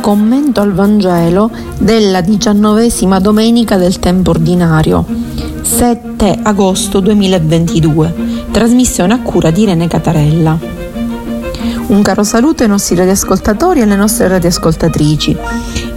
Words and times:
Commento 0.00 0.60
al 0.60 0.72
Vangelo 0.72 1.50
della 1.78 2.20
diciannovesima 2.20 3.18
domenica 3.18 3.76
del 3.76 3.98
tempo 3.98 4.30
ordinario, 4.30 5.04
7 5.62 6.38
agosto 6.42 7.00
2022, 7.00 8.14
trasmissione 8.50 9.14
a 9.14 9.20
cura 9.20 9.50
di 9.50 9.62
Irene 9.62 9.88
Catarella. 9.88 10.58
Un 11.88 12.02
caro 12.02 12.22
saluto 12.22 12.62
ai 12.62 12.68
nostri 12.68 12.96
radioascoltatori 12.96 13.80
e 13.80 13.82
alle 13.82 13.96
nostre 13.96 14.28
radioascoltatrici. 14.28 15.36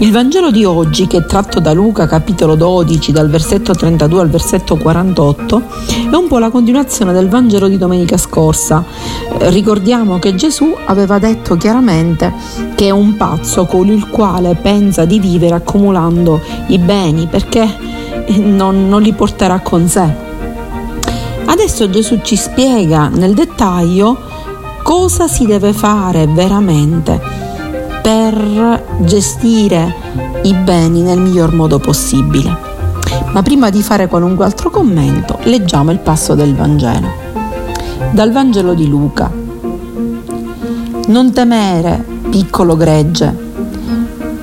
Il 0.02 0.12
Vangelo 0.12 0.50
di 0.50 0.66
oggi, 0.66 1.06
che 1.06 1.18
è 1.18 1.26
tratto 1.26 1.60
da 1.60 1.74
Luca 1.74 2.08
capitolo 2.08 2.56
12, 2.56 3.12
dal 3.12 3.30
versetto 3.30 3.74
32 3.74 4.22
al 4.22 4.30
versetto 4.32 4.76
48, 4.76 5.62
è 6.10 6.16
un 6.16 6.28
po' 6.28 6.40
la 6.40 6.50
continuazione 6.50 7.14
del 7.14 7.30
Vangelo 7.30 7.68
di 7.68 7.78
domenica 7.78 8.18
scorsa. 8.18 8.84
Ricordiamo 9.38 10.18
che 10.18 10.34
Gesù 10.34 10.76
aveva 10.86 11.20
detto 11.20 11.56
chiaramente 11.56 12.34
che 12.74 12.88
è 12.88 12.90
un 12.90 13.16
pazzo 13.16 13.66
colui 13.66 13.94
il 13.94 14.08
quale 14.08 14.56
pensa 14.56 15.06
di 15.06 15.20
vivere 15.20 15.54
accumulando 15.54 16.42
i 16.70 16.80
beni 16.80 17.28
perché 17.28 17.70
non, 18.40 18.90
non 18.90 19.04
li 19.04 19.14
porterà 19.14 19.60
con 19.60 19.88
sé. 19.88 20.12
Adesso 21.46 21.92
Gesù 21.92 22.22
ci 22.24 22.36
spiega 22.36 23.08
nel 23.08 23.36
dettaglio 23.36 24.18
cosa 24.82 25.28
si 25.28 25.46
deve 25.46 25.74
fare 25.74 26.26
veramente 26.26 27.31
per 28.02 28.84
gestire 29.00 29.94
i 30.44 30.54
beni 30.54 31.02
nel 31.02 31.20
miglior 31.20 31.54
modo 31.54 31.80
possibile. 31.80 32.70
Ma 33.32 33.42
prima 33.42 33.70
di 33.70 33.82
fare 33.82 34.08
qualunque 34.08 34.46
altro 34.46 34.70
commento, 34.70 35.40
leggiamo 35.44 35.92
il 35.92 36.00
passo 36.00 36.34
del 36.36 36.56
Vangelo. 36.56 37.08
Dal 38.12 38.32
Vangelo 38.32 38.74
di 38.74 38.88
Luca. 38.88 39.32
Non 41.08 41.32
temere, 41.34 42.04
piccolo 42.30 42.76
gregge, 42.76 43.34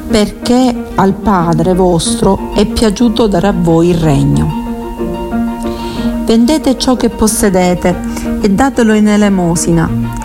perché 0.08 0.74
al 0.94 1.12
Padre 1.14 1.74
vostro 1.74 2.52
è 2.54 2.66
piaciuto 2.66 3.26
dare 3.26 3.48
a 3.48 3.54
voi 3.56 3.88
il 3.88 3.96
regno. 3.96 4.66
Vendete 6.24 6.76
ciò 6.78 6.96
che 6.96 7.08
possedete 7.08 7.96
e 8.40 8.50
datelo 8.50 8.92
in 8.92 9.08
elemosina 9.08 10.18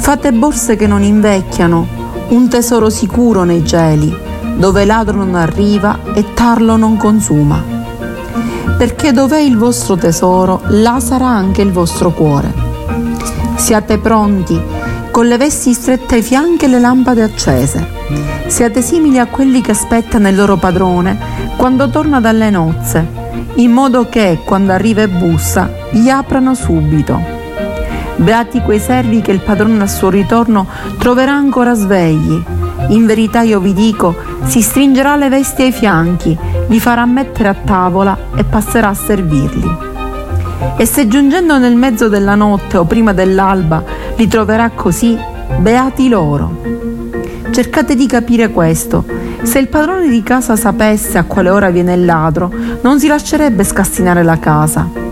Fate 0.00 0.32
borse 0.32 0.76
che 0.76 0.86
non 0.86 1.02
invecchiano, 1.02 1.86
un 2.30 2.48
tesoro 2.48 2.90
sicuro 2.90 3.44
nei 3.44 3.64
cieli, 3.66 4.16
dove 4.56 4.84
ladro 4.84 5.16
non 5.16 5.34
arriva 5.34 5.98
e 6.14 6.32
tarlo 6.32 6.76
non 6.76 6.96
consuma. 6.96 7.62
Perché 8.76 9.12
dov'è 9.12 9.38
il 9.38 9.56
vostro 9.56 9.96
tesoro, 9.96 10.62
là 10.68 11.00
sarà 11.00 11.26
anche 11.26 11.62
il 11.62 11.72
vostro 11.72 12.12
cuore. 12.12 12.52
Siate 13.56 13.98
pronti, 13.98 14.60
con 15.10 15.26
le 15.26 15.36
vesti 15.36 15.72
strette 15.72 16.16
ai 16.16 16.22
fianchi 16.22 16.66
e 16.66 16.68
le 16.68 16.78
lampade 16.78 17.22
accese. 17.22 17.86
Siate 18.46 18.80
simili 18.80 19.18
a 19.18 19.26
quelli 19.26 19.60
che 19.60 19.72
aspettano 19.72 20.28
il 20.28 20.36
loro 20.36 20.56
padrone 20.56 21.18
quando 21.56 21.90
torna 21.90 22.20
dalle 22.20 22.48
nozze, 22.48 23.06
in 23.56 23.72
modo 23.72 24.08
che, 24.08 24.40
quando 24.44 24.72
arriva 24.72 25.02
e 25.02 25.08
bussa, 25.08 25.68
gli 25.90 26.08
aprano 26.08 26.54
subito. 26.54 27.39
Beati 28.20 28.60
quei 28.60 28.78
servi 28.78 29.22
che 29.22 29.30
il 29.30 29.40
padrone 29.40 29.80
al 29.80 29.88
suo 29.88 30.10
ritorno 30.10 30.66
troverà 30.98 31.32
ancora 31.32 31.72
svegli. 31.72 32.42
In 32.88 33.06
verità 33.06 33.40
io 33.40 33.60
vi 33.60 33.72
dico, 33.72 34.14
si 34.44 34.60
stringerà 34.60 35.16
le 35.16 35.30
vesti 35.30 35.62
ai 35.62 35.72
fianchi, 35.72 36.36
li 36.68 36.78
farà 36.80 37.06
mettere 37.06 37.48
a 37.48 37.54
tavola 37.54 38.16
e 38.36 38.44
passerà 38.44 38.88
a 38.88 38.94
servirli. 38.94 39.76
E 40.76 40.84
se 40.84 41.08
giungendo 41.08 41.56
nel 41.56 41.76
mezzo 41.76 42.08
della 42.08 42.34
notte 42.34 42.76
o 42.76 42.84
prima 42.84 43.14
dell'alba 43.14 43.82
li 44.16 44.28
troverà 44.28 44.68
così, 44.68 45.18
beati 45.58 46.10
loro. 46.10 46.60
Cercate 47.50 47.94
di 47.94 48.06
capire 48.06 48.50
questo. 48.50 49.02
Se 49.42 49.58
il 49.58 49.68
padrone 49.68 50.08
di 50.08 50.22
casa 50.22 50.56
sapesse 50.56 51.16
a 51.16 51.24
quale 51.24 51.48
ora 51.48 51.70
viene 51.70 51.94
il 51.94 52.04
ladro, 52.04 52.52
non 52.82 53.00
si 53.00 53.06
lascerebbe 53.06 53.64
scassinare 53.64 54.22
la 54.22 54.38
casa. 54.38 55.09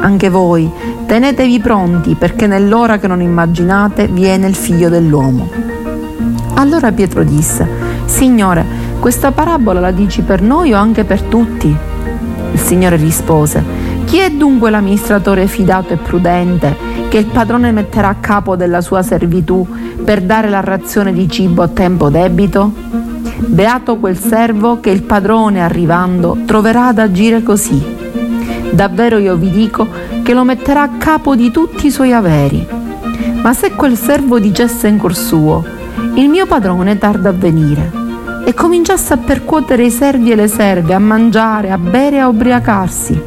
Anche 0.00 0.28
voi 0.28 0.70
Tenetevi 1.08 1.58
pronti 1.60 2.16
perché 2.16 2.46
nell'ora 2.46 2.98
che 2.98 3.06
non 3.06 3.22
immaginate 3.22 4.08
viene 4.08 4.46
il 4.46 4.54
figlio 4.54 4.90
dell'uomo. 4.90 5.48
Allora 6.56 6.92
Pietro 6.92 7.24
disse, 7.24 7.66
Signore, 8.04 8.62
questa 9.00 9.32
parabola 9.32 9.80
la 9.80 9.90
dici 9.90 10.20
per 10.20 10.42
noi 10.42 10.74
o 10.74 10.76
anche 10.76 11.04
per 11.04 11.22
tutti? 11.22 11.74
Il 12.52 12.58
Signore 12.58 12.96
rispose, 12.96 13.64
Chi 14.04 14.18
è 14.18 14.30
dunque 14.30 14.68
l'amministratore 14.68 15.46
fidato 15.46 15.94
e 15.94 15.96
prudente 15.96 16.76
che 17.08 17.16
il 17.16 17.26
padrone 17.26 17.72
metterà 17.72 18.08
a 18.08 18.16
capo 18.16 18.54
della 18.54 18.82
sua 18.82 19.02
servitù 19.02 19.66
per 20.04 20.20
dare 20.20 20.50
la 20.50 20.60
razione 20.60 21.14
di 21.14 21.26
cibo 21.26 21.62
a 21.62 21.68
tempo 21.68 22.10
debito? 22.10 22.70
Beato 23.46 23.96
quel 23.96 24.18
servo 24.18 24.78
che 24.78 24.90
il 24.90 25.04
padrone 25.04 25.62
arrivando 25.62 26.36
troverà 26.44 26.88
ad 26.88 26.98
agire 26.98 27.42
così. 27.42 28.17
Davvero 28.70 29.18
io 29.18 29.36
vi 29.36 29.50
dico 29.50 29.88
che 30.22 30.34
lo 30.34 30.44
metterà 30.44 30.82
a 30.82 30.90
capo 30.98 31.34
di 31.34 31.50
tutti 31.50 31.86
i 31.86 31.90
suoi 31.90 32.12
averi. 32.12 32.66
Ma 33.42 33.52
se 33.52 33.72
quel 33.72 33.96
servo 33.96 34.38
dicesse 34.38 34.88
in 34.88 34.98
cuor 34.98 35.16
suo, 35.16 35.64
il 36.14 36.28
mio 36.28 36.46
padrone 36.46 36.98
tarda 36.98 37.30
a 37.30 37.32
venire, 37.32 37.90
e 38.44 38.54
cominciasse 38.54 39.14
a 39.14 39.18
percuotere 39.18 39.84
i 39.84 39.90
servi 39.90 40.30
e 40.30 40.34
le 40.34 40.48
serve, 40.48 40.94
a 40.94 40.98
mangiare, 40.98 41.70
a 41.70 41.78
bere 41.78 42.16
e 42.16 42.20
a 42.20 42.28
ubriacarsi, 42.28 43.20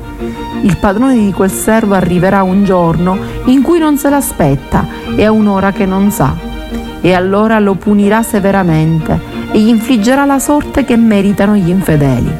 il 0.61 0.77
padrone 0.77 1.15
di 1.15 1.31
quel 1.31 1.51
servo 1.51 1.95
arriverà 1.95 2.43
un 2.43 2.63
giorno 2.63 3.17
in 3.45 3.61
cui 3.61 3.79
non 3.79 3.97
se 3.97 4.09
l'aspetta 4.09 4.85
e 5.15 5.25
a 5.25 5.31
un'ora 5.31 5.71
che 5.71 5.85
non 5.85 6.11
sa, 6.11 6.35
e 7.01 7.13
allora 7.13 7.59
lo 7.59 7.73
punirà 7.75 8.21
severamente 8.21 9.19
e 9.51 9.59
gli 9.59 9.69
infliggerà 9.69 10.25
la 10.25 10.39
sorte 10.39 10.85
che 10.85 10.95
meritano 10.95 11.55
gli 11.55 11.69
infedeli. 11.69 12.31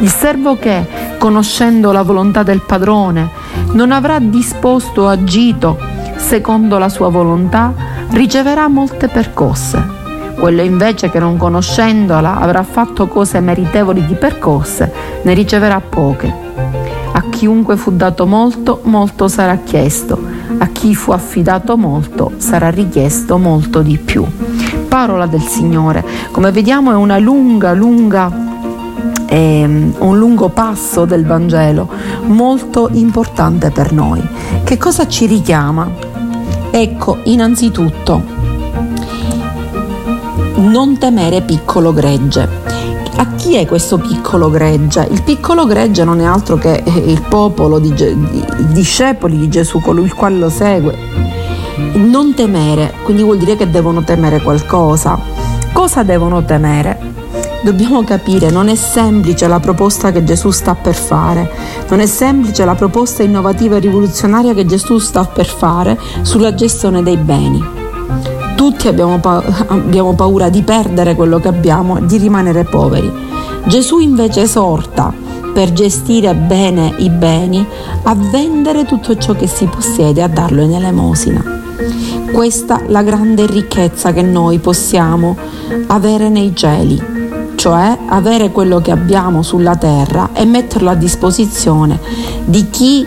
Il 0.00 0.10
servo 0.10 0.58
che, 0.58 0.86
conoscendo 1.22 1.92
la 1.92 2.02
volontà 2.02 2.42
del 2.42 2.62
padrone, 2.62 3.30
non 3.74 3.92
avrà 3.92 4.18
disposto 4.18 5.02
o 5.02 5.06
agito 5.06 5.78
secondo 6.16 6.78
la 6.78 6.88
sua 6.88 7.10
volontà, 7.10 7.72
riceverà 8.10 8.66
molte 8.66 9.06
percosse. 9.06 9.80
Quello 10.34 10.62
invece 10.62 11.10
che 11.10 11.20
non 11.20 11.36
conoscendola 11.36 12.40
avrà 12.40 12.64
fatto 12.64 13.06
cose 13.06 13.38
meritevoli 13.38 14.04
di 14.04 14.14
percosse, 14.14 14.92
ne 15.22 15.32
riceverà 15.32 15.80
poche. 15.80 16.34
A 17.12 17.22
chiunque 17.30 17.76
fu 17.76 17.92
dato 17.92 18.26
molto, 18.26 18.80
molto 18.82 19.28
sarà 19.28 19.58
chiesto, 19.58 20.20
a 20.58 20.66
chi 20.72 20.92
fu 20.96 21.12
affidato 21.12 21.76
molto 21.76 22.32
sarà 22.38 22.68
richiesto 22.68 23.38
molto 23.38 23.80
di 23.82 23.96
più. 23.96 24.26
Parola 24.88 25.26
del 25.26 25.42
Signore. 25.42 26.04
Come 26.32 26.50
vediamo 26.50 26.90
è 26.90 26.96
una 26.96 27.18
lunga, 27.18 27.72
lunga 27.74 28.41
è 29.32 29.64
un 29.64 30.18
lungo 30.18 30.50
passo 30.50 31.06
del 31.06 31.24
Vangelo 31.24 31.88
molto 32.24 32.90
importante 32.92 33.70
per 33.70 33.90
noi. 33.90 34.20
Che 34.62 34.76
cosa 34.76 35.08
ci 35.08 35.24
richiama? 35.24 35.90
Ecco, 36.70 37.20
innanzitutto, 37.22 38.22
non 40.56 40.98
temere 40.98 41.40
piccolo 41.40 41.94
gregge. 41.94 42.46
A 43.16 43.26
chi 43.34 43.54
è 43.54 43.64
questo 43.64 43.96
piccolo 43.96 44.50
gregge? 44.50 45.08
Il 45.10 45.22
piccolo 45.22 45.64
gregge 45.64 46.04
non 46.04 46.20
è 46.20 46.24
altro 46.24 46.56
che 46.56 46.82
il 46.84 47.22
popolo, 47.26 47.78
i 47.78 47.94
discepoli 48.68 49.38
di 49.38 49.48
Gesù, 49.48 49.80
colui 49.80 50.04
il 50.04 50.14
quale 50.14 50.36
lo 50.36 50.50
segue. 50.50 50.94
Non 51.94 52.34
temere, 52.34 52.92
quindi 53.02 53.22
vuol 53.22 53.38
dire 53.38 53.56
che 53.56 53.70
devono 53.70 54.04
temere 54.04 54.42
qualcosa. 54.42 55.18
Cosa 55.72 56.02
devono 56.02 56.44
temere? 56.44 57.12
Dobbiamo 57.62 58.02
capire, 58.02 58.50
non 58.50 58.66
è 58.66 58.74
semplice 58.74 59.46
la 59.46 59.60
proposta 59.60 60.10
che 60.10 60.24
Gesù 60.24 60.50
sta 60.50 60.74
per 60.74 60.96
fare, 60.96 61.48
non 61.88 62.00
è 62.00 62.06
semplice 62.06 62.64
la 62.64 62.74
proposta 62.74 63.22
innovativa 63.22 63.76
e 63.76 63.78
rivoluzionaria 63.78 64.52
che 64.52 64.66
Gesù 64.66 64.98
sta 64.98 65.24
per 65.24 65.46
fare 65.46 65.96
sulla 66.22 66.54
gestione 66.54 67.04
dei 67.04 67.16
beni. 67.18 67.64
Tutti 68.56 68.88
abbiamo, 68.88 69.20
pa- 69.20 69.44
abbiamo 69.68 70.12
paura 70.14 70.48
di 70.48 70.62
perdere 70.62 71.14
quello 71.14 71.38
che 71.38 71.46
abbiamo 71.46 72.00
di 72.00 72.16
rimanere 72.16 72.64
poveri. 72.64 73.10
Gesù 73.66 74.00
invece 74.00 74.42
esorta 74.42 75.14
per 75.54 75.72
gestire 75.72 76.34
bene 76.34 76.92
i 76.96 77.10
beni 77.10 77.64
a 78.02 78.16
vendere 78.16 78.84
tutto 78.86 79.16
ciò 79.16 79.34
che 79.34 79.46
si 79.46 79.66
possiede 79.66 80.18
e 80.18 80.24
a 80.24 80.28
darlo 80.28 80.62
in 80.62 80.74
elemosina. 80.74 81.44
Questa 82.32 82.80
è 82.80 82.88
la 82.88 83.04
grande 83.04 83.46
ricchezza 83.46 84.12
che 84.12 84.22
noi 84.22 84.58
possiamo 84.58 85.36
avere 85.86 86.28
nei 86.28 86.56
cieli 86.56 87.20
cioè 87.62 87.96
avere 88.08 88.50
quello 88.50 88.80
che 88.80 88.90
abbiamo 88.90 89.44
sulla 89.44 89.76
terra 89.76 90.30
e 90.32 90.44
metterlo 90.44 90.90
a 90.90 90.96
disposizione 90.96 91.96
di 92.44 92.68
chi 92.70 93.06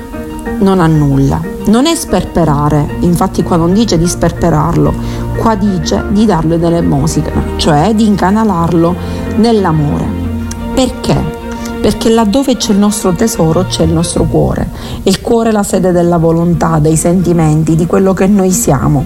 non 0.59 0.79
ha 0.79 0.87
nulla. 0.87 1.41
Non 1.65 1.85
è 1.85 1.93
sperperare, 1.93 2.95
infatti 3.01 3.43
qua 3.43 3.57
non 3.57 3.73
dice 3.73 3.97
di 3.97 4.07
sperperarlo, 4.07 4.93
qua 5.35 5.55
dice 5.55 6.05
di 6.11 6.25
darlo 6.25 6.53
in 6.53 6.63
elemosina, 6.63 7.31
cioè 7.57 7.93
di 7.93 8.07
incanalarlo 8.07 8.95
nell'amore. 9.35 10.07
Perché? 10.73 11.21
Perché 11.81 12.07
laddove 12.07 12.55
c'è 12.55 12.71
il 12.71 12.77
nostro 12.77 13.11
tesoro 13.11 13.65
c'è 13.65 13.83
il 13.83 13.91
nostro 13.91 14.23
cuore 14.23 14.69
il 15.03 15.19
cuore 15.19 15.49
è 15.49 15.51
la 15.51 15.63
sede 15.63 15.91
della 15.91 16.17
volontà, 16.17 16.79
dei 16.79 16.95
sentimenti, 16.95 17.75
di 17.75 17.85
quello 17.85 18.13
che 18.13 18.25
noi 18.25 18.51
siamo. 18.51 19.05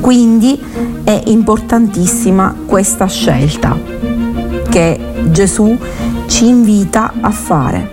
Quindi 0.00 0.60
è 1.02 1.22
importantissima 1.24 2.54
questa 2.66 3.06
scelta 3.06 3.99
che 4.70 4.98
Gesù 5.24 5.76
ci 6.26 6.46
invita 6.46 7.12
a 7.20 7.30
fare. 7.30 7.90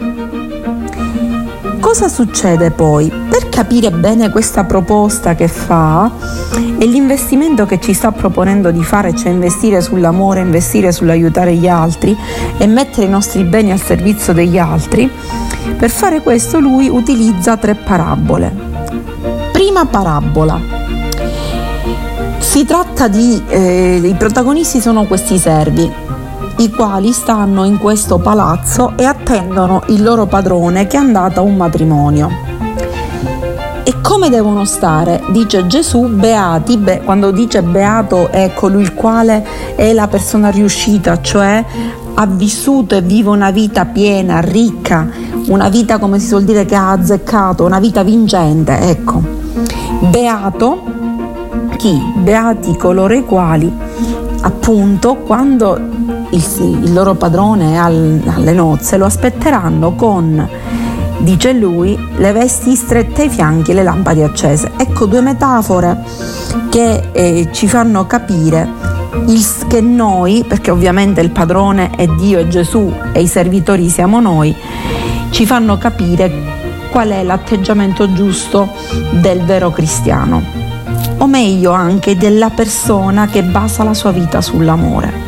Cosa 1.79 2.07
succede 2.07 2.69
poi? 2.69 3.11
Per 3.29 3.49
capire 3.49 3.89
bene 3.89 4.29
questa 4.29 4.63
proposta 4.63 5.33
che 5.33 5.47
fa 5.47 6.11
e 6.77 6.85
l'investimento 6.85 7.65
che 7.65 7.79
ci 7.79 7.93
sta 7.93 8.11
proponendo 8.11 8.69
di 8.69 8.83
fare, 8.83 9.15
cioè 9.15 9.31
investire 9.31 9.81
sull'amore, 9.81 10.41
investire 10.41 10.91
sull'aiutare 10.91 11.55
gli 11.55 11.67
altri 11.67 12.15
e 12.57 12.67
mettere 12.67 13.07
i 13.07 13.09
nostri 13.09 13.43
beni 13.43 13.71
al 13.71 13.81
servizio 13.81 14.31
degli 14.33 14.59
altri, 14.59 15.09
per 15.77 15.89
fare 15.89 16.21
questo 16.21 16.59
lui 16.59 16.89
utilizza 16.89 17.57
tre 17.57 17.73
parabole. 17.73 18.53
Prima 19.51 19.85
parabola. 19.85 20.59
Si 22.37 22.65
tratta 22.65 23.07
di, 23.07 23.41
eh, 23.47 23.99
i 24.03 24.13
protagonisti 24.13 24.79
sono 24.79 25.05
questi 25.05 25.39
servi, 25.39 25.91
i 26.57 26.71
quali 26.71 27.11
stanno 27.11 27.65
in 27.65 27.77
questo 27.77 28.17
palazzo 28.17 28.93
e 28.95 29.03
attendono 29.03 29.83
il 29.87 30.01
loro 30.01 30.25
padrone 30.25 30.87
che 30.87 30.97
è 30.97 30.99
andato 30.99 31.39
a 31.39 31.43
un 31.43 31.55
matrimonio. 31.55 32.29
E 33.83 34.01
come 34.01 34.29
devono 34.29 34.65
stare? 34.65 35.23
Dice 35.29 35.67
Gesù, 35.67 36.07
beati, 36.07 36.77
be, 36.77 37.01
quando 37.03 37.29
dice 37.31 37.61
beato 37.61 38.29
è 38.31 38.53
colui 38.55 38.81
il 38.81 38.93
quale 38.95 39.45
è 39.75 39.93
la 39.93 40.07
persona 40.07 40.49
riuscita, 40.49 41.21
cioè 41.21 41.63
ha 42.15 42.25
vissuto 42.25 42.95
e 42.95 43.01
vive 43.01 43.29
una 43.29 43.51
vita 43.51 43.85
piena, 43.85 44.39
ricca, 44.39 45.07
una 45.47 45.69
vita 45.69 45.99
come 45.99 46.17
si 46.17 46.27
suol 46.27 46.43
dire 46.43 46.65
che 46.65 46.75
ha 46.75 46.91
azzeccato, 46.91 47.63
una 47.65 47.79
vita 47.79 48.01
vincente, 48.01 48.79
ecco. 48.79 49.21
Beato 50.09 50.81
chi? 51.77 51.95
Beati 52.15 52.75
coloro 52.75 53.13
i 53.13 53.23
quali 53.23 53.71
appunto 54.41 55.15
quando 55.15 55.79
il, 56.31 56.43
il 56.83 56.93
loro 56.93 57.15
padrone 57.15 57.79
al, 57.79 58.21
alle 58.25 58.53
nozze 58.53 58.97
lo 58.97 59.05
aspetteranno 59.05 59.93
con 59.93 60.47
dice 61.19 61.51
lui, 61.53 61.97
le 62.17 62.31
vesti 62.31 62.75
strette 62.75 63.23
ai 63.23 63.29
fianchi 63.29 63.71
e 63.71 63.73
le 63.73 63.83
lampade 63.83 64.23
accese. 64.23 64.71
Ecco 64.77 65.05
due 65.05 65.21
metafore 65.21 66.03
che 66.69 67.09
eh, 67.11 67.49
ci 67.51 67.67
fanno 67.67 68.05
capire 68.05 68.69
il, 69.27 69.45
che 69.67 69.81
noi, 69.81 70.45
perché 70.47 70.71
ovviamente 70.71 71.21
il 71.21 71.31
padrone 71.31 71.91
è 71.91 72.07
Dio 72.07 72.39
e 72.39 72.47
Gesù 72.47 72.93
e 73.13 73.21
i 73.21 73.27
servitori 73.27 73.89
siamo 73.89 74.19
noi, 74.19 74.55
ci 75.31 75.45
fanno 75.45 75.77
capire 75.77 76.55
qual 76.91 77.09
è 77.09 77.23
l'atteggiamento 77.23 78.13
giusto 78.13 78.69
del 79.11 79.41
vero 79.41 79.71
cristiano, 79.71 80.41
o 81.17 81.27
meglio 81.27 81.71
anche 81.71 82.15
della 82.15 82.49
persona 82.49 83.27
che 83.27 83.43
basa 83.43 83.83
la 83.83 83.93
sua 83.93 84.11
vita 84.11 84.41
sull'amore 84.41 85.26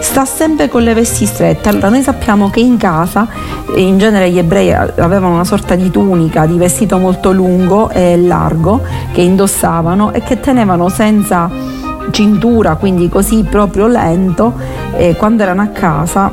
sta 0.00 0.24
sempre 0.24 0.68
con 0.68 0.82
le 0.82 0.94
vesti 0.94 1.26
strette. 1.26 1.68
Allora 1.68 1.88
noi 1.88 2.02
sappiamo 2.02 2.50
che 2.50 2.60
in 2.60 2.76
casa 2.76 3.28
in 3.76 3.98
genere 3.98 4.30
gli 4.30 4.38
ebrei 4.38 4.72
avevano 4.72 5.34
una 5.34 5.44
sorta 5.44 5.74
di 5.74 5.90
tunica, 5.90 6.46
di 6.46 6.56
vestito 6.56 6.98
molto 6.98 7.32
lungo 7.32 7.90
e 7.90 8.16
largo 8.16 8.82
che 9.12 9.20
indossavano 9.20 10.12
e 10.12 10.22
che 10.22 10.40
tenevano 10.40 10.88
senza 10.88 11.50
cintura, 12.10 12.76
quindi 12.76 13.08
così 13.08 13.44
proprio 13.44 13.86
lento, 13.86 14.54
eh, 14.96 15.14
quando 15.16 15.42
erano 15.42 15.62
a 15.62 15.66
casa. 15.68 16.32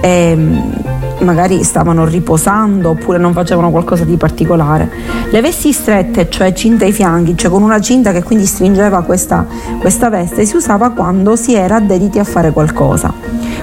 Eh, 0.00 0.92
magari 1.20 1.62
stavano 1.62 2.04
riposando 2.04 2.90
oppure 2.90 3.18
non 3.18 3.32
facevano 3.32 3.70
qualcosa 3.70 4.04
di 4.04 4.16
particolare. 4.16 4.90
Le 5.30 5.40
vesti 5.40 5.72
strette, 5.72 6.28
cioè 6.28 6.52
cinte 6.52 6.84
ai 6.84 6.92
fianchi, 6.92 7.36
cioè 7.36 7.50
con 7.50 7.62
una 7.62 7.80
cinta 7.80 8.12
che 8.12 8.22
quindi 8.22 8.46
stringeva 8.46 9.02
questa, 9.02 9.46
questa 9.78 10.08
veste, 10.08 10.44
si 10.44 10.56
usava 10.56 10.90
quando 10.90 11.36
si 11.36 11.54
era 11.54 11.80
dediti 11.80 12.18
a 12.18 12.24
fare 12.24 12.50
qualcosa. 12.52 13.12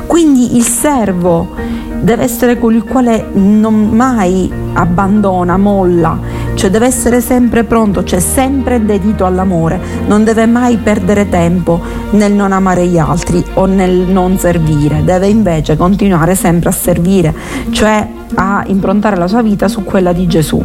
Quindi 0.06 0.56
il 0.56 0.64
servo 0.64 1.56
deve 2.02 2.24
essere 2.24 2.58
colui 2.58 2.78
il 2.78 2.84
quale 2.84 3.28
non 3.34 3.90
mai 3.90 4.52
abbandona, 4.74 5.58
molla, 5.58 6.18
cioè 6.54 6.70
deve 6.70 6.86
essere 6.86 7.22
sempre 7.22 7.64
pronto, 7.64 8.04
cioè 8.04 8.20
sempre 8.20 8.84
dedito 8.86 9.26
all'amore, 9.26 9.80
non 10.08 10.24
deve 10.24 10.46
mai 10.46 10.78
perdere 10.78 11.30
tempo 11.30 11.80
nel 12.12 12.34
non 12.34 12.52
amare 12.52 12.86
gli 12.88 12.98
altri 12.98 13.44
o 13.56 13.66
nel 13.66 13.92
non 13.92 14.38
servire, 14.38 15.04
deve 15.04 15.28
invece 15.28 15.78
continuare 15.78 16.36
sempre 16.36 16.70
a 16.70 16.74
servire, 16.74 17.34
cioè 17.72 18.08
a 18.36 18.64
improntare 18.68 19.18
la 19.18 19.28
sua 19.28 19.42
vita 19.42 19.68
su 19.68 19.84
quella 19.84 20.14
di 20.14 20.28
Gesù. 20.28 20.64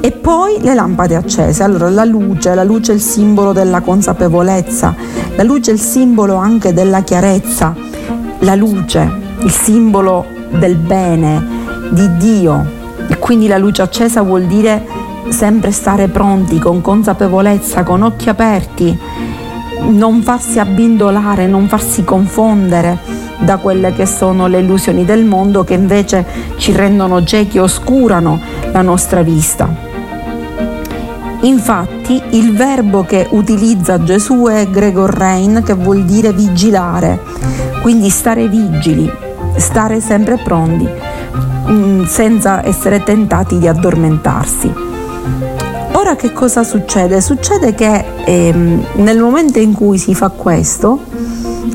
E 0.00 0.12
poi 0.12 0.58
le 0.60 0.74
lampade 0.74 1.14
accese. 1.14 1.62
Allora 1.62 1.88
la 1.88 2.04
luce, 2.04 2.54
la 2.54 2.62
luce 2.62 2.92
è 2.92 2.94
il 2.94 3.00
simbolo 3.00 3.52
della 3.52 3.80
consapevolezza, 3.80 4.94
la 5.34 5.42
luce 5.42 5.70
è 5.70 5.74
il 5.74 5.80
simbolo 5.80 6.34
anche 6.34 6.74
della 6.74 7.02
chiarezza, 7.02 7.74
la 8.40 8.54
luce, 8.54 9.10
il 9.40 9.50
simbolo 9.50 10.26
del 10.50 10.76
bene, 10.76 11.42
di 11.90 12.16
Dio. 12.18 12.83
E 13.08 13.18
quindi 13.18 13.46
la 13.46 13.58
luce 13.58 13.82
accesa 13.82 14.22
vuol 14.22 14.44
dire 14.44 14.86
sempre 15.28 15.72
stare 15.72 16.08
pronti, 16.08 16.58
con 16.58 16.80
consapevolezza, 16.80 17.82
con 17.82 18.02
occhi 18.02 18.28
aperti, 18.28 18.98
non 19.88 20.22
farsi 20.22 20.58
abbindolare, 20.58 21.46
non 21.46 21.66
farsi 21.68 22.04
confondere 22.04 22.98
da 23.38 23.56
quelle 23.56 23.92
che 23.92 24.06
sono 24.06 24.46
le 24.46 24.60
illusioni 24.60 25.04
del 25.04 25.24
mondo 25.24 25.64
che 25.64 25.74
invece 25.74 26.24
ci 26.56 26.72
rendono 26.72 27.24
ciechi, 27.24 27.58
oscurano 27.58 28.40
la 28.72 28.82
nostra 28.82 29.22
vista. 29.22 29.92
Infatti 31.40 32.22
il 32.30 32.54
verbo 32.54 33.04
che 33.04 33.26
utilizza 33.30 34.02
Gesù 34.02 34.46
è 34.46 34.66
Gregor 34.70 35.10
Rein 35.10 35.62
che 35.64 35.74
vuol 35.74 36.04
dire 36.04 36.32
vigilare, 36.32 37.20
quindi 37.82 38.08
stare 38.08 38.48
vigili, 38.48 39.10
stare 39.56 40.00
sempre 40.00 40.38
pronti, 40.42 40.88
mm, 41.68 42.04
senza 42.04 42.64
essere 42.64 43.02
tentati 43.02 43.58
di 43.58 43.66
addormentarsi. 43.66 44.72
Ora 45.92 46.16
che 46.16 46.32
cosa 46.32 46.64
succede? 46.64 47.20
Succede 47.20 47.74
che 47.74 48.04
ehm, 48.24 48.84
nel 48.96 49.18
momento 49.18 49.58
in 49.58 49.72
cui 49.72 49.96
si 49.96 50.14
fa 50.14 50.28
questo, 50.28 51.00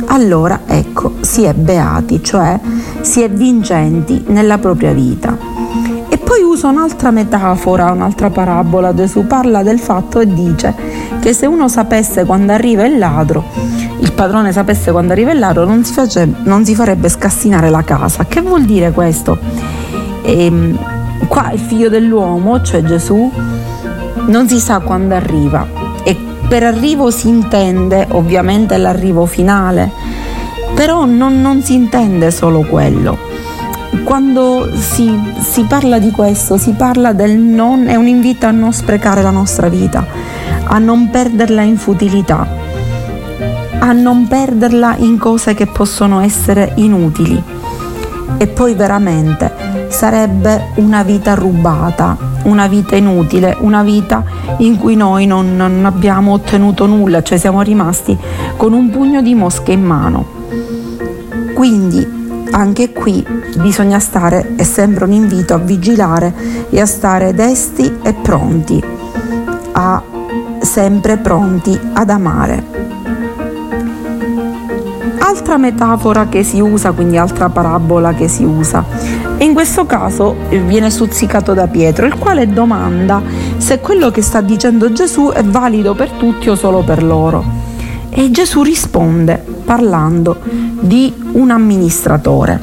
allora 0.07 0.61
ecco, 0.65 1.15
si 1.21 1.43
è 1.43 1.53
beati, 1.53 2.23
cioè 2.23 2.59
si 3.01 3.21
è 3.21 3.29
vincenti 3.29 4.23
nella 4.27 4.57
propria 4.57 4.91
vita. 4.91 5.35
E 6.09 6.17
poi 6.17 6.41
usa 6.41 6.67
un'altra 6.67 7.11
metafora, 7.11 7.91
un'altra 7.91 8.29
parabola, 8.29 8.93
Gesù 8.93 9.25
parla 9.25 9.63
del 9.63 9.79
fatto 9.79 10.19
e 10.19 10.27
dice 10.31 10.75
che 11.19 11.33
se 11.33 11.45
uno 11.45 11.67
sapesse 11.67 12.25
quando 12.25 12.51
arriva 12.51 12.85
il 12.85 12.97
ladro, 12.97 13.43
il 13.99 14.11
padrone 14.13 14.51
sapesse 14.51 14.91
quando 14.91 15.13
arriva 15.13 15.31
il 15.31 15.39
ladro, 15.39 15.65
non 15.65 15.83
si, 15.83 15.93
face, 15.93 16.31
non 16.43 16.65
si 16.65 16.75
farebbe 16.75 17.09
scassinare 17.09 17.69
la 17.69 17.83
casa. 17.83 18.25
Che 18.25 18.41
vuol 18.41 18.63
dire 18.63 18.91
questo? 18.91 19.37
E, 20.29 20.45
ehm, 20.45 20.77
qua 21.27 21.51
il 21.51 21.59
figlio 21.59 21.89
dell'uomo, 21.89 22.61
cioè 22.61 22.83
Gesù, 22.83 23.31
non 24.27 24.47
si 24.47 24.59
sa 24.59 24.79
quando 24.79 25.15
arriva 25.15 25.67
e 26.03 26.15
per 26.47 26.63
arrivo 26.63 27.09
si 27.09 27.27
intende 27.27 28.05
ovviamente 28.11 28.77
l'arrivo 28.77 29.25
finale, 29.25 29.91
però 30.75 31.05
non, 31.05 31.41
non 31.41 31.63
si 31.63 31.73
intende 31.73 32.29
solo 32.31 32.61
quello 32.61 33.17
quando 34.03 34.69
si, 34.75 35.19
si, 35.41 35.63
parla 35.63 35.97
di 35.97 36.11
questo, 36.11 36.57
si 36.57 36.73
parla 36.73 37.11
del 37.11 37.37
non, 37.37 37.87
è 37.87 37.95
un 37.95 38.07
invito 38.07 38.45
a 38.45 38.51
non 38.51 38.71
sprecare 38.71 39.21
la 39.21 39.31
nostra 39.31 39.67
vita, 39.67 40.05
a 40.63 40.77
non 40.77 41.09
perderla 41.09 41.61
in 41.63 41.77
futilità, 41.77 42.47
a 43.79 43.91
non 43.91 44.27
perderla 44.27 44.95
in 44.97 45.17
cose 45.17 45.53
che 45.55 45.65
possono 45.65 46.21
essere 46.21 46.73
inutili. 46.75 47.41
E 48.37 48.47
poi 48.47 48.75
veramente 48.75 49.68
sarebbe 49.89 50.67
una 50.75 51.03
vita 51.03 51.33
rubata, 51.33 52.17
una 52.43 52.67
vita 52.67 52.95
inutile, 52.95 53.57
una 53.59 53.83
vita 53.83 54.23
in 54.59 54.77
cui 54.77 54.95
noi 54.95 55.25
non, 55.25 55.55
non 55.55 55.83
abbiamo 55.85 56.33
ottenuto 56.33 56.85
nulla, 56.85 57.21
cioè 57.21 57.37
siamo 57.37 57.61
rimasti 57.61 58.17
con 58.55 58.73
un 58.73 58.89
pugno 58.89 59.21
di 59.21 59.35
mosche 59.35 59.73
in 59.73 59.83
mano. 59.83 60.37
Quindi 61.53 62.17
anche 62.51 62.91
qui 62.93 63.25
bisogna 63.57 63.99
stare, 63.99 64.55
è 64.55 64.63
sempre 64.63 65.05
un 65.05 65.11
invito 65.11 65.53
a 65.53 65.57
vigilare 65.57 66.33
e 66.69 66.79
a 66.79 66.85
stare 66.85 67.33
desti 67.33 67.99
e 68.01 68.13
pronti, 68.13 68.81
a 69.73 70.01
sempre 70.61 71.17
pronti 71.17 71.77
ad 71.93 72.09
amare. 72.09 72.77
Altra 75.19 75.57
metafora 75.57 76.27
che 76.27 76.43
si 76.43 76.59
usa, 76.59 76.91
quindi 76.91 77.17
altra 77.17 77.49
parabola 77.49 78.13
che 78.13 78.27
si 78.27 78.43
usa, 78.43 78.83
e 79.41 79.45
in 79.45 79.53
questo 79.53 79.85
caso 79.85 80.35
viene 80.49 80.89
stuzzicato 80.89 81.53
da 81.53 81.67
Pietro, 81.67 82.05
il 82.05 82.17
quale 82.17 82.45
domanda 82.45 83.21
se 83.55 83.79
quello 83.79 84.11
che 84.11 84.21
sta 84.21 84.41
dicendo 84.41 84.91
Gesù 84.91 85.29
è 85.29 85.41
valido 85.45 85.95
per 85.95 86.09
tutti 86.11 86.49
o 86.49 86.55
solo 86.55 86.83
per 86.83 87.01
loro. 87.01 87.41
E 88.09 88.31
Gesù 88.31 88.63
risponde 88.63 89.41
parlando 89.63 90.41
di 90.81 91.13
un 91.31 91.51
amministratore. 91.51 92.59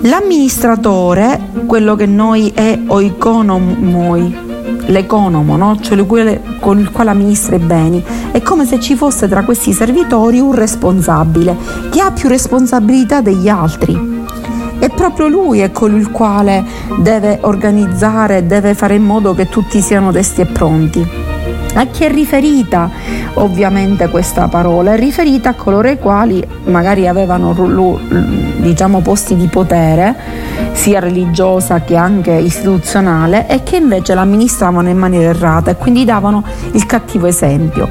L'amministratore, 0.00 1.38
quello 1.66 1.94
che 1.94 2.06
noi 2.06 2.50
è 2.54 2.78
oikonomoi, 2.86 4.38
l'economo, 4.86 5.58
no? 5.58 5.78
cioè 5.78 6.06
quelle 6.06 6.40
con 6.58 6.78
il 6.78 6.90
quale 6.90 7.10
amministra 7.10 7.56
i 7.56 7.58
beni. 7.58 8.02
È 8.30 8.40
come 8.40 8.64
se 8.64 8.80
ci 8.80 8.96
fosse 8.96 9.28
tra 9.28 9.42
questi 9.42 9.74
servitori 9.74 10.40
un 10.40 10.54
responsabile 10.54 11.54
che 11.90 12.00
ha 12.00 12.12
più 12.12 12.30
responsabilità 12.30 13.20
degli 13.20 13.50
altri. 13.50 14.17
Proprio 15.08 15.28
lui 15.28 15.60
è 15.60 15.72
colui 15.72 16.00
il 16.00 16.10
quale 16.10 16.62
deve 16.98 17.38
organizzare, 17.40 18.46
deve 18.46 18.74
fare 18.74 18.94
in 18.94 19.04
modo 19.04 19.34
che 19.34 19.48
tutti 19.48 19.80
siano 19.80 20.12
desti 20.12 20.42
e 20.42 20.44
pronti. 20.44 21.08
A 21.74 21.86
chi 21.86 22.04
è 22.04 22.10
riferita 22.10 22.90
ovviamente 23.34 24.10
questa 24.10 24.48
parola? 24.48 24.92
È 24.92 24.98
riferita 24.98 25.48
a 25.48 25.54
coloro 25.54 25.88
i 25.88 25.98
quali 25.98 26.46
magari 26.64 27.08
avevano 27.08 27.54
diciamo, 28.58 29.00
posti 29.00 29.34
di 29.34 29.46
potere, 29.46 30.14
sia 30.72 31.00
religiosa 31.00 31.80
che 31.80 31.96
anche 31.96 32.32
istituzionale, 32.32 33.48
e 33.48 33.62
che 33.62 33.76
invece 33.76 34.12
l'amministravano 34.12 34.90
in 34.90 34.98
maniera 34.98 35.30
errata 35.30 35.70
e 35.70 35.76
quindi 35.76 36.04
davano 36.04 36.44
il 36.72 36.84
cattivo 36.84 37.26
esempio. 37.26 37.88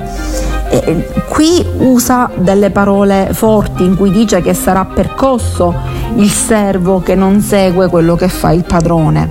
E 0.87 1.05
qui 1.27 1.65
usa 1.79 2.31
delle 2.33 2.69
parole 2.69 3.31
forti 3.33 3.83
in 3.83 3.97
cui 3.97 4.09
dice 4.09 4.41
che 4.41 4.53
sarà 4.53 4.85
percosso 4.85 5.75
il 6.15 6.29
servo 6.29 7.01
che 7.01 7.13
non 7.13 7.41
segue 7.41 7.89
quello 7.89 8.15
che 8.15 8.29
fa 8.29 8.51
il 8.51 8.63
padrone. 8.63 9.29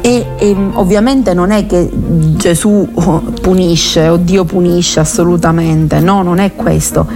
E, 0.00 0.26
e, 0.36 0.56
ovviamente 0.72 1.34
non 1.34 1.52
è 1.52 1.66
che 1.66 1.88
Gesù 1.92 2.90
punisce 3.40 4.08
o 4.08 4.16
Dio 4.16 4.44
punisce 4.44 4.98
assolutamente, 4.98 6.00
no, 6.00 6.22
non 6.24 6.40
è 6.40 6.56
questo, 6.56 7.06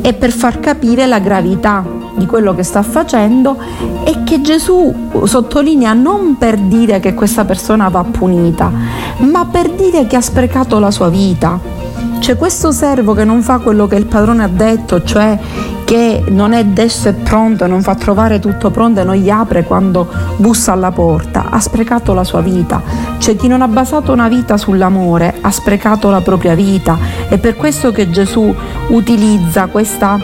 è 0.00 0.12
per 0.12 0.32
far 0.32 0.58
capire 0.58 1.06
la 1.06 1.20
gravità 1.20 1.84
di 2.16 2.26
quello 2.26 2.52
che 2.52 2.64
sta 2.64 2.82
facendo 2.82 3.56
e 4.02 4.24
che 4.24 4.40
Gesù 4.40 4.92
sottolinea 5.24 5.92
non 5.92 6.36
per 6.36 6.58
dire 6.58 6.98
che 6.98 7.14
questa 7.14 7.44
persona 7.44 7.88
va 7.88 8.02
punita, 8.02 8.72
ma 9.18 9.46
per 9.46 9.70
dire 9.70 10.08
che 10.08 10.16
ha 10.16 10.20
sprecato 10.20 10.80
la 10.80 10.90
sua 10.90 11.08
vita. 11.08 11.75
C'è 12.18 12.36
questo 12.36 12.72
servo 12.72 13.14
che 13.14 13.24
non 13.24 13.42
fa 13.42 13.58
quello 13.58 13.86
che 13.86 13.96
il 13.96 14.06
padrone 14.06 14.42
ha 14.42 14.48
detto, 14.48 15.02
cioè 15.02 15.38
che 15.84 16.24
non 16.28 16.52
è 16.52 16.64
desso 16.64 17.08
e 17.08 17.12
pronto, 17.12 17.66
non 17.68 17.82
fa 17.82 17.94
trovare 17.94 18.40
tutto 18.40 18.70
pronto 18.70 19.00
e 19.00 19.04
non 19.04 19.14
gli 19.14 19.30
apre 19.30 19.62
quando 19.62 20.08
bussa 20.36 20.72
alla 20.72 20.90
porta, 20.90 21.46
ha 21.50 21.60
sprecato 21.60 22.12
la 22.12 22.24
sua 22.24 22.40
vita. 22.40 22.82
C'è 23.18 23.36
chi 23.36 23.46
non 23.46 23.62
ha 23.62 23.68
basato 23.68 24.12
una 24.12 24.28
vita 24.28 24.56
sull'amore, 24.56 25.36
ha 25.40 25.50
sprecato 25.52 26.10
la 26.10 26.20
propria 26.20 26.54
vita. 26.54 26.98
È 27.28 27.38
per 27.38 27.54
questo 27.54 27.92
che 27.92 28.10
Gesù 28.10 28.52
utilizza 28.88 29.66
questa 29.66 30.18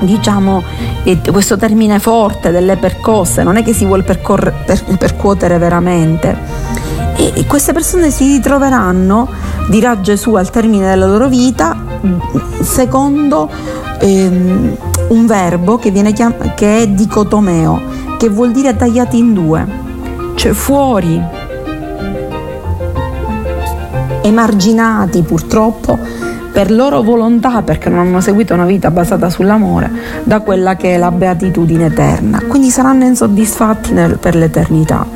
diciamo 0.00 0.62
questo 1.30 1.56
termine 1.56 1.98
forte 1.98 2.50
delle 2.50 2.76
percosse, 2.76 3.42
non 3.42 3.56
è 3.56 3.62
che 3.62 3.72
si 3.72 3.84
vuole 3.84 4.02
percorre, 4.02 4.52
per, 4.64 4.82
percuotere 4.96 5.58
veramente. 5.58 6.36
E 7.16 7.44
queste 7.46 7.72
persone 7.72 8.10
si 8.10 8.24
ritroveranno, 8.24 9.28
dirà 9.68 10.00
Gesù 10.00 10.34
al 10.34 10.50
termine 10.50 10.88
della 10.88 11.06
loro 11.06 11.28
vita, 11.28 11.76
secondo 12.60 13.48
ehm, 13.98 14.76
un 15.08 15.26
verbo 15.26 15.76
che, 15.78 15.92
chiam- 16.12 16.54
che 16.54 16.78
è 16.78 16.88
dicotomeo, 16.88 17.80
che 18.18 18.28
vuol 18.28 18.52
dire 18.52 18.76
tagliati 18.76 19.18
in 19.18 19.32
due, 19.34 19.66
cioè 20.34 20.52
fuori, 20.52 21.20
emarginati 24.22 25.22
purtroppo 25.22 25.98
per 26.52 26.70
loro 26.70 27.02
volontà, 27.02 27.62
perché 27.62 27.88
non 27.88 28.00
hanno 28.00 28.20
seguito 28.20 28.54
una 28.54 28.64
vita 28.64 28.90
basata 28.90 29.30
sull'amore, 29.30 29.90
da 30.24 30.40
quella 30.40 30.76
che 30.76 30.94
è 30.94 30.98
la 30.98 31.10
beatitudine 31.10 31.86
eterna. 31.86 32.42
Quindi 32.46 32.70
saranno 32.70 33.04
insoddisfatti 33.04 33.92
nel, 33.92 34.18
per 34.18 34.34
l'eternità. 34.34 35.06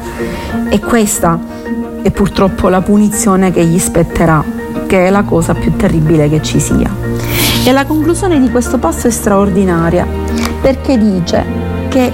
E 0.68 0.78
questa 0.78 1.38
è 2.04 2.11
purtroppo 2.11 2.68
la 2.68 2.82
punizione 2.82 3.50
che 3.50 3.64
gli 3.64 3.78
spetterà, 3.78 4.44
che 4.87 5.06
è 5.06 5.11
la 5.11 5.23
cosa 5.23 5.54
più 5.54 5.75
terribile 5.75 6.28
che 6.28 6.42
ci 6.42 6.61
sia. 6.61 6.94
E 7.64 7.73
la 7.73 7.87
conclusione 7.87 8.38
di 8.38 8.50
questo 8.50 8.76
passo 8.76 9.06
è 9.06 9.11
straordinaria 9.11 10.06
perché 10.61 10.99
dice 10.99 11.42
che 11.88 12.12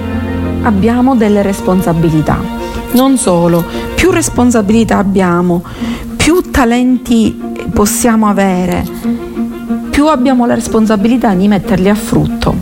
abbiamo 0.61 1.17
delle 1.17 1.41
responsabilità. 1.41 2.39
Non 2.93 3.17
solo, 3.17 3.65
più 3.93 4.11
responsabilità 4.11 4.97
abbiamo, 4.97 5.61
più 6.15 6.39
talenti 6.49 7.37
possiamo 7.73 8.27
avere, 8.27 8.85
più 9.89 10.07
abbiamo 10.07 10.45
la 10.45 10.53
responsabilità 10.53 11.33
di 11.33 11.49
metterli 11.49 11.89
a 11.89 11.95
frutto. 11.95 12.55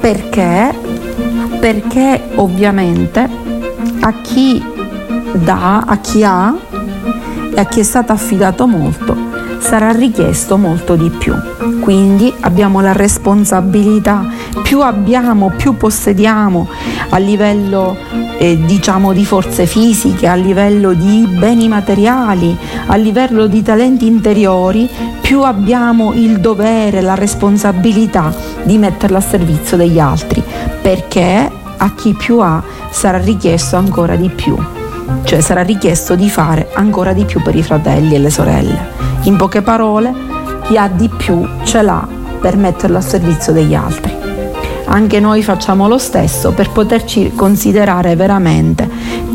Perché? 0.00 0.74
Perché 1.60 2.22
ovviamente 2.34 3.28
a 4.00 4.14
chi 4.20 4.67
dà, 5.32 5.84
a 5.86 5.98
chi 5.98 6.24
ha 6.24 6.54
e 7.54 7.60
a 7.60 7.64
chi 7.64 7.80
è 7.80 7.82
stato 7.82 8.12
affidato 8.12 8.66
molto, 8.66 9.16
sarà 9.58 9.90
richiesto 9.90 10.56
molto 10.56 10.94
di 10.94 11.10
più. 11.10 11.34
Quindi 11.80 12.32
abbiamo 12.40 12.80
la 12.80 12.92
responsabilità, 12.92 14.26
più 14.62 14.80
abbiamo, 14.80 15.52
più 15.56 15.76
possediamo 15.76 16.68
a 17.10 17.18
livello 17.18 17.96
eh, 18.38 18.58
diciamo 18.64 19.12
di 19.12 19.24
forze 19.24 19.66
fisiche, 19.66 20.26
a 20.26 20.34
livello 20.34 20.92
di 20.92 21.26
beni 21.26 21.68
materiali, 21.68 22.56
a 22.86 22.96
livello 22.96 23.46
di 23.46 23.62
talenti 23.62 24.06
interiori, 24.06 24.88
più 25.20 25.42
abbiamo 25.42 26.12
il 26.14 26.40
dovere, 26.40 27.00
la 27.00 27.14
responsabilità 27.14 28.34
di 28.62 28.78
metterla 28.78 29.18
a 29.18 29.22
servizio 29.22 29.76
degli 29.76 29.98
altri, 29.98 30.42
perché 30.80 31.50
a 31.76 31.94
chi 31.94 32.14
più 32.14 32.38
ha 32.40 32.62
sarà 32.90 33.18
richiesto 33.18 33.76
ancora 33.76 34.16
di 34.16 34.28
più, 34.28 34.56
cioè 35.24 35.40
sarà 35.40 35.62
richiesto 35.62 36.14
di 36.14 36.28
fare 36.28 36.68
ancora 36.74 37.12
di 37.12 37.24
più 37.24 37.42
per 37.42 37.54
i 37.54 37.62
fratelli 37.62 38.14
e 38.14 38.18
le 38.18 38.30
sorelle. 38.30 38.78
In 39.22 39.36
poche 39.36 39.62
parole, 39.62 40.12
chi 40.64 40.76
ha 40.76 40.88
di 40.88 41.08
più 41.08 41.46
ce 41.64 41.82
l'ha 41.82 42.06
per 42.40 42.56
metterlo 42.56 42.98
a 42.98 43.02
servizio 43.02 43.52
degli 43.52 43.74
altri. 43.74 44.16
Anche 44.86 45.20
noi 45.20 45.42
facciamo 45.42 45.86
lo 45.86 45.98
stesso 45.98 46.52
per 46.52 46.70
poterci 46.70 47.32
considerare 47.34 48.16
veramente 48.16 48.88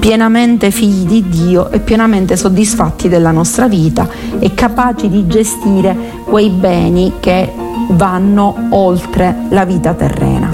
pienamente 0.03 0.69
figli 0.69 1.05
di 1.05 1.29
Dio 1.29 1.71
e 1.71 1.79
pienamente 1.79 2.35
soddisfatti 2.35 3.07
della 3.07 3.31
nostra 3.31 3.69
vita 3.69 4.05
e 4.37 4.53
capaci 4.53 5.07
di 5.07 5.27
gestire 5.27 5.95
quei 6.25 6.49
beni 6.49 7.13
che 7.21 7.49
vanno 7.91 8.67
oltre 8.71 9.33
la 9.47 9.63
vita 9.63 9.93
terrena. 9.93 10.52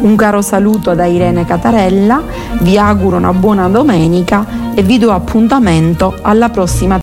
Un 0.00 0.16
caro 0.16 0.40
saluto 0.40 0.94
da 0.94 1.04
Irene 1.04 1.44
Catarella, 1.44 2.22
vi 2.62 2.78
auguro 2.78 3.18
una 3.18 3.34
buona 3.34 3.68
domenica 3.68 4.72
e 4.74 4.82
vi 4.82 4.96
do 4.96 5.12
appuntamento 5.12 6.16
alla 6.22 6.48
prossima 6.48 6.98